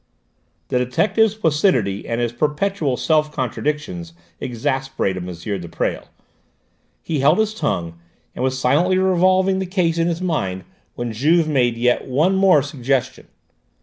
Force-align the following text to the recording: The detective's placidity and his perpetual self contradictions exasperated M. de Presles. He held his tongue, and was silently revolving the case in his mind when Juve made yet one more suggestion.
The 0.69 0.79
detective's 0.79 1.35
placidity 1.35 2.07
and 2.07 2.19
his 2.19 2.31
perpetual 2.31 2.97
self 2.97 3.31
contradictions 3.31 4.13
exasperated 4.39 5.21
M. 5.21 5.31
de 5.59 5.69
Presles. 5.69 6.07
He 7.03 7.19
held 7.19 7.37
his 7.37 7.53
tongue, 7.53 7.99
and 8.33 8.43
was 8.43 8.57
silently 8.57 8.97
revolving 8.97 9.59
the 9.59 9.67
case 9.67 9.99
in 9.99 10.07
his 10.07 10.19
mind 10.19 10.63
when 10.95 11.13
Juve 11.13 11.47
made 11.47 11.77
yet 11.77 12.07
one 12.07 12.35
more 12.35 12.63
suggestion. 12.63 13.27